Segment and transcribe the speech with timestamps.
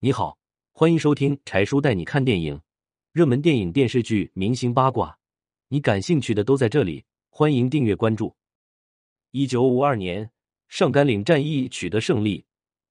[0.00, 0.38] 你好，
[0.70, 2.60] 欢迎收听柴叔带你看电影，
[3.10, 5.18] 热门电影、电视剧、明星八卦，
[5.66, 7.04] 你感兴趣的都在这里。
[7.30, 8.36] 欢迎订阅关注。
[9.32, 10.30] 一九五二年，
[10.68, 12.44] 上甘岭战役取得胜利，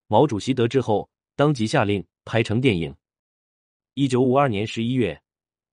[0.07, 2.94] 毛主席得知后，当即下令拍成电影。
[3.94, 5.21] 一九五二年十一月，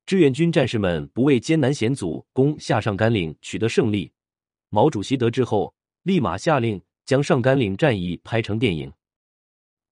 [0.06, 4.12] 志愿军战士们不畏艰难险阻，攻下上甘岭，取得胜利。
[4.68, 5.74] 毛主席得知后，
[6.04, 8.92] 立马下令将上甘岭战役拍成电影。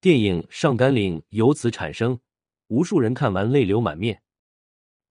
[0.02, 2.18] 电影《上甘岭》由此产生，
[2.66, 4.20] 无数人看完泪流满面。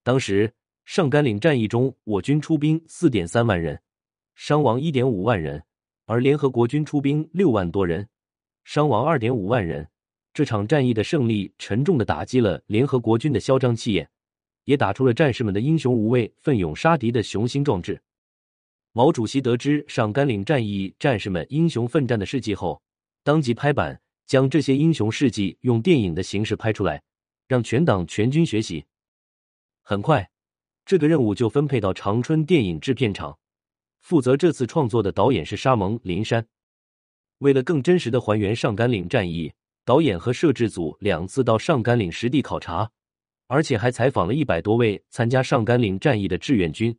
[0.03, 0.53] 当时
[0.83, 3.81] 上甘岭战役中，我军出兵四点三万人，
[4.35, 5.63] 伤亡一点五万人，
[6.07, 8.09] 而联合国军出兵六万多人，
[8.65, 9.87] 伤亡二点五万人。
[10.33, 14.09] 这场战役的胜利，沉重的打击了联合国军的嚣张气焰，
[14.65, 17.97] 也打出了战士们的英雄无畏、奋勇杀敌的雄心壮志。
[18.91, 22.81] 毛主席得知上甘岭战役战士们英雄奋战的事迹后，
[23.23, 24.01] 当即拍板。
[24.25, 27.01] 将这些英雄事迹用电影的形式拍出来，
[27.47, 28.85] 让全党全军学习。
[29.81, 30.29] 很快，
[30.85, 33.37] 这个任务就分配到长春电影制片厂。
[33.99, 36.47] 负责这次创作的导演是沙蒙林山。
[37.39, 39.51] 为了更真实的还原上甘岭战役，
[39.83, 42.91] 导演和摄制组两次到上甘岭实地考察，
[43.47, 46.97] 而且还采访了一百多位参加上甘岭战役的志愿军，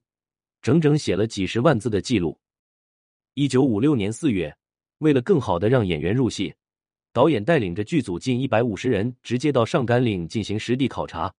[0.61, 2.39] 整整写了几十万字的记录。
[3.35, 4.55] 一九五六年四月，
[4.99, 6.55] 为了更好的让演员入戏。
[7.13, 11.35] 导演带领着剧组近一百五十人，直接到上甘岭进行实地考察。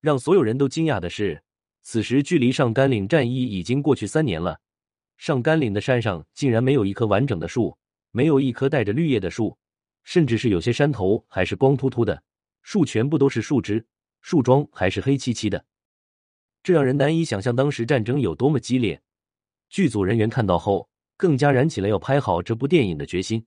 [0.00, 1.42] 让所有人都惊讶的是，
[1.82, 4.58] 此时距离上甘岭战役已经过去三年了，
[5.18, 7.76] 上甘岭的山上竟然没有一棵完整的树，
[8.12, 9.58] 没有一棵带着绿叶的树，
[10.04, 12.22] 甚至是有些山头还是光秃秃的，
[12.62, 13.84] 树全部都是树枝，
[14.22, 15.62] 树桩还是黑漆漆的，
[16.62, 18.98] 这让人难以想象当时战争有多么激烈。
[19.68, 23.44] 剧组人员看到后，更加燃起了要拍好这部电影的决心。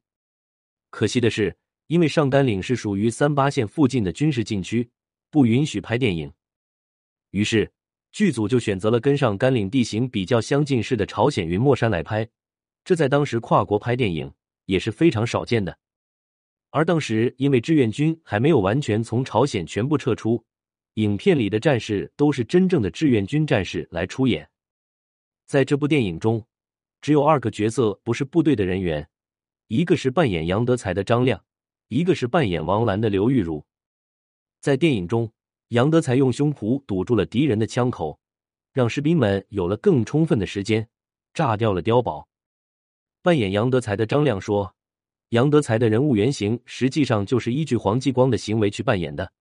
[0.91, 1.55] 可惜的是，
[1.87, 4.87] 因为上甘岭是属于三八线附近的军事禁区，
[5.31, 6.31] 不允许拍电影。
[7.31, 7.71] 于是，
[8.11, 12.27] 剧组就选择了跟上甘岭地形比较相近似的朝鲜云墨山来拍。
[12.83, 14.31] 这在当时跨国拍电影
[14.65, 15.75] 也是非常少见的。
[16.71, 20.43] 而当时，因为志愿军还没有完全从朝鲜全部撤出，
[20.95, 24.47] 影片里的战士都是真正的志愿军战士来出演。
[25.45, 26.45] 在这部电影中，
[27.01, 29.07] 只有二个角色不是部队的人员。
[29.71, 31.41] 一个是扮演杨德才的张亮，
[31.87, 33.63] 一个是扮演王兰的刘玉茹。
[34.59, 35.31] 在电影中，
[35.69, 38.19] 杨德才用胸脯堵住了敌人的枪口，
[38.73, 40.89] 让士兵们有了更充分的时间
[41.33, 42.27] 炸掉了碉堡。
[43.21, 44.75] 扮演杨德才的张亮说
[45.31, 49.31] ：“杨德才的人物原型实际上就是依据黄继光的行为去扮演的。”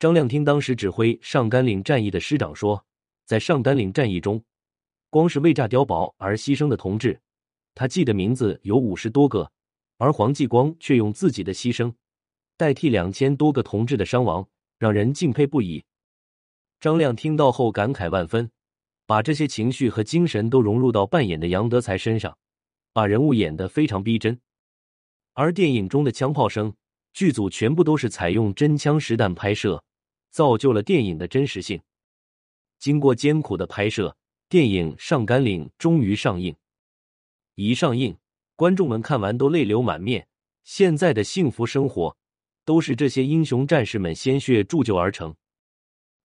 [0.00, 2.82] 张亮听当时指挥上甘岭战役的师长说，
[3.26, 4.42] 在上甘岭战役中，
[5.10, 7.20] 光是为炸碉堡而牺牲的同志。
[7.74, 9.50] 他记的名字有五十多个，
[9.98, 11.92] 而黄继光却用自己的牺牲
[12.56, 14.48] 代替两千多个同志的伤亡，
[14.78, 15.84] 让人敬佩不已。
[16.80, 18.50] 张亮听到后感慨万分，
[19.06, 22.36] 把这些情绪和精神都融入到扮演的杨德才身上，
[22.92, 24.40] 把人物演得非常逼真。
[25.32, 26.74] 而电影中的枪炮声，
[27.12, 29.82] 剧组全部都是采用真枪实弹拍摄，
[30.30, 31.80] 造就了电影的真实性。
[32.78, 34.16] 经过艰苦的拍摄，
[34.48, 36.54] 电影《上甘岭》终于上映。
[37.56, 38.16] 一上映，
[38.56, 40.26] 观众们看完都泪流满面。
[40.64, 42.16] 现在的幸福生活，
[42.64, 45.36] 都是这些英雄战士们鲜血铸就而成。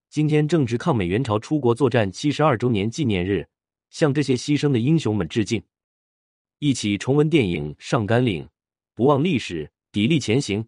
[0.09, 3.47] 今天正值抗美援朝出国作战七十二周年纪念日，
[3.91, 5.62] 向这些牺牲的英雄们致敬。
[6.57, 8.44] 一起重温电影《上甘岭》，
[8.95, 10.68] 不忘历史，砥砺前行。